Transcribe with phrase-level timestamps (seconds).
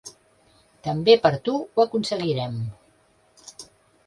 [0.87, 2.57] També per tu ho aconseguirem.